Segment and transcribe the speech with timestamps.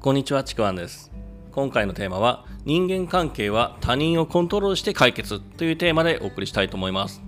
[0.00, 1.10] こんにちは、ちくわんです。
[1.50, 7.20] 今回のテーマは、人間関係は他人をコントロールして解決というテーマでお送りしたいと思います。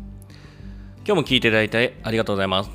[1.04, 2.70] 今日も聞いていただいてありがとうございます。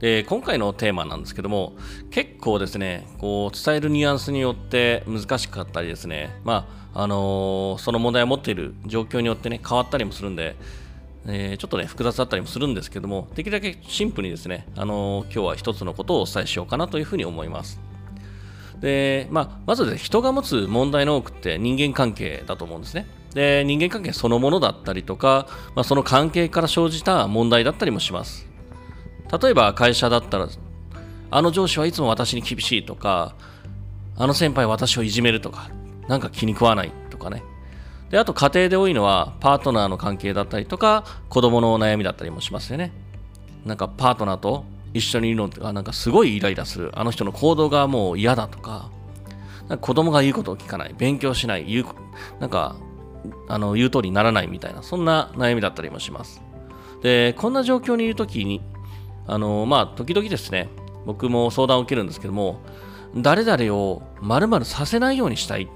[0.00, 1.74] で、今回のテーマなんですけども、
[2.10, 10.56] 結構ですね、こう、伝えるニュアンスによって難しかったりですね、まあ、あのーその問題を持っている状況によってね、変わったりもするんで、
[11.28, 17.80] えーちょっとね、複雑だったりもするんですけども、できるだけシンプルにですね、あのー今日は一つのことをお伝えしようかなというふうに思います。
[18.80, 23.06] で、まあ、まずね、人が持つ問題の多くって人間関係だと思うんですね。
[23.34, 28.46] で、人間関係そのものだったりとか、まあ、その関係から生じた問題だったりもします。
[29.42, 30.48] 例えば会社だったら、
[31.30, 33.34] あの上司はいつも私に厳しいとか、
[34.16, 35.68] あの先輩私をいじめるとか、
[36.06, 37.42] なんか気に食わないとかね。
[38.10, 42.92] で、あと家庭で多いのはパートナーの関係だったりとか、子供のお悩みだったりもしますよね。
[43.64, 46.92] なんかパートナーと一緒にいるのがなんかすごいイライラする。
[46.94, 48.90] あの人の行動がもう嫌だとか、
[49.68, 51.86] なんか子供が言うことを聞かない、勉強しない、言う、
[52.40, 52.76] なんか、
[53.48, 56.42] あの、言う通りにならないみたいな、そんな悩みだったりもします。
[57.02, 58.62] で、こんな状況にいるときに、
[59.26, 60.68] あの、まあ、時々ですね、
[61.06, 62.60] 僕も相談を受けるんですけども、
[63.16, 65.66] 誰々を〇〇させないようにしたい。
[65.66, 65.72] ま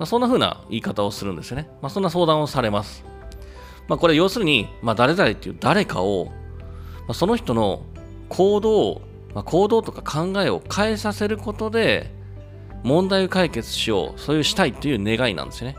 [0.00, 1.68] あ、そんな風な言い方をするんですよね。
[1.82, 3.04] まあ、そんな相談をされます。
[3.88, 6.32] まあ、これ要するに、まあ、誰々っていう誰かを、ま
[7.08, 7.84] あ、その人の
[8.28, 9.02] 行動を、
[9.34, 12.10] まあ、行動とか考えを変えさせることで、
[12.82, 15.76] 問題を解決しよう、そういうしたいという願いなんですよね。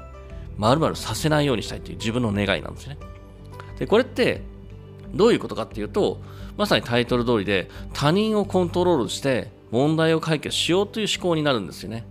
[0.58, 2.98] まるまるさせないようにしたいという自分の願いなんですね。
[3.80, 4.42] で、これって
[5.14, 6.20] どういうことかっていうと、
[6.58, 12.06] まさにタイトル通りで他人をコントロールして問題を解決しようという思考になるんですよね。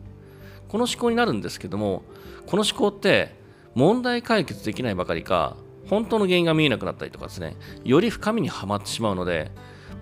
[0.69, 2.03] この思考になるんですけども、
[2.47, 3.35] この思考って
[3.75, 5.57] 問題解決できないばかりか、
[5.89, 9.51] 本当の原因が見えなくなったりとかですね、より深みにはまってしまうので、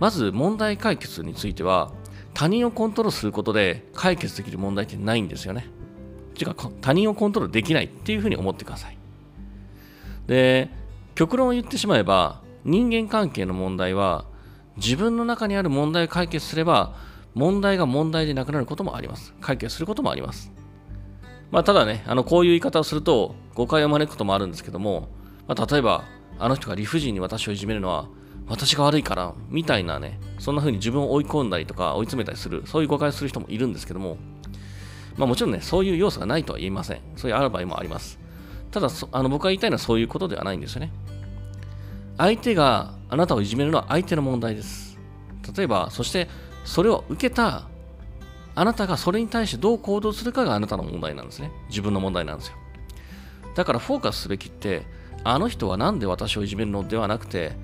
[0.00, 1.92] まず問題解決については、
[2.34, 5.68] 他人をコントロールすることで解決できる問題ってないんですよね。
[6.34, 8.98] ていうか、他人をコントロールできないっていうふうに思ってください。
[10.26, 10.68] で、
[11.14, 14.24] 極論を言ってしまえば、人間関係の問題は、
[14.76, 16.96] 自分の中にある問題を解決すれば、
[17.34, 19.34] 問題が問題でなくなることもあります。
[19.40, 20.52] 解決することもあります。
[21.50, 25.08] まあ、ただね、あのこういう言い方をすると誤解を招くこともあるんですけども、
[25.46, 26.04] まあ、例えば、
[26.38, 28.08] あの人が理不尽に私をいじめるのは
[28.46, 34.18] 私が悪いからみたいなね、そんな風に自分を追い込んだりとか追い詰めたりする、そういう誤解をする人もいるんですけども、
[35.16, 37.00] まあ、もちろんね、そういう要素がないとは言いません。
[37.16, 38.18] そういうある場合もあります。
[38.70, 40.92] ただ、あの僕が言いたいのはそういうことではないんですよね。
[42.18, 44.98] 相手があなたをいじめるのは相手の問題です。
[45.56, 46.28] 例えば、そして
[46.64, 47.68] それを受けた
[48.56, 51.50] あなたがそれに対してどう行動するかがあなたの問題なんですね。
[51.68, 52.54] 自分の問題なんですよ。
[53.54, 54.82] だからフォーカスすべきって、
[55.24, 57.56] あの人は何で私をいじめるのではなくて、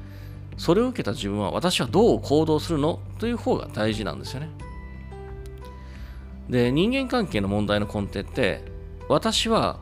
[0.60, 4.50] それを受けた自分は私はどう行動するのという方が大事なんですよね。
[6.50, 8.62] で、人間関係の問題の根底って、
[9.08, 9.78] 私は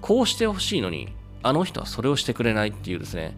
[0.00, 1.08] こうしてほしいのに、
[1.42, 3.36] あの人はそれをしてくれないっていうですね、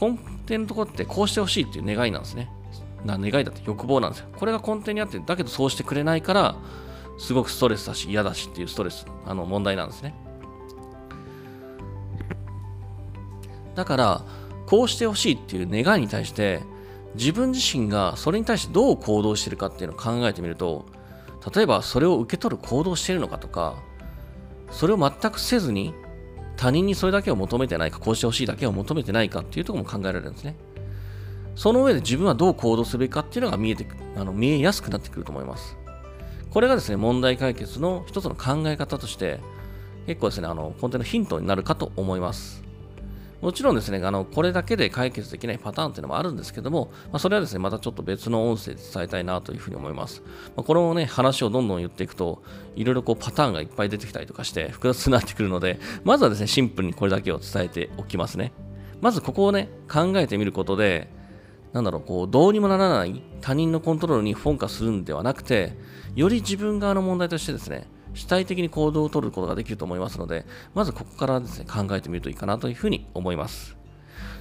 [0.00, 0.18] 根
[0.48, 2.50] 底のところってこうしてほしいっていう願いなんですね。
[3.04, 4.26] な願いだって欲望なんですよ。
[4.36, 6.56] これが根底にあって、だけどそうしてくれないから、
[7.18, 10.12] すごくストレスだし嫌だしっていうストレス、あの問題なんですね。
[13.76, 14.24] だから、
[14.70, 16.60] こうしてほしいっていう願いに対して、
[17.16, 20.86] 自分自身がそれに対してどう行動してるかっていうのを考えてみると、
[21.52, 23.82] 例えばそれを受け取る行動してるのかとか、
[24.70, 25.92] それを全くせずに
[26.56, 30.54] 他人にそれだけを求めてないか、こうしてほしいだけを求めてないかっていうとこも考えられるんですね。
[31.56, 35.76] その上で自分はどう行動すべきかっていうのが見えてあの見えやすくなってくると思います。
[36.48, 39.40] これがですね、問題解決の一つの考え方として、
[40.06, 42.69] 結構ですね、あの根底のヒントになるかと思います。
[43.40, 50.22] もちろんですね、あのこれだけで解決できないパターンっていうのもあるんですけども、まあ、それはですね、またちょっと別の音声で伝えたいなというふうに思います。
[50.56, 52.42] まあ、このね、話をどんどん言っていくと、
[52.76, 58.52] いろいろこうパターンがいっぱい出てきたりとかして、複雑になってくるので、まずはですね、シンプルにこれだけを伝えておきますね。
[59.00, 61.10] まずここをね、考えてみることで、
[61.72, 65.78] なんだろう、こう、どうにもならない他人のコントロールにフォーカするんではなくて、
[66.14, 73.76] より自分側の問題としてですね、主体的に行動を取ることができると思いますので、まずここからですね、考えてみるといいかなというふうに思います。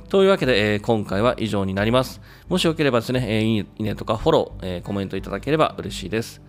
[0.10, 2.19] というわけで、えー今回は以上になります。
[2.48, 6.42] もしよければですね、えーいいねとかフォロー、えーコメントいただければ嬉しいです。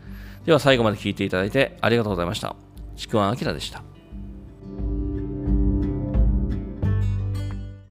[0.47, 2.57] では最後まで聞いていただいてありがとうございました。
[2.97, 3.90] ちくわんあきらでした。